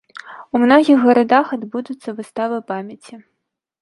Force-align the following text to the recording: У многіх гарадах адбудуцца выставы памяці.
У 0.55 0.61
многіх 0.61 1.03
гарадах 1.03 1.45
адбудуцца 1.57 2.09
выставы 2.21 2.57
памяці. 2.73 3.15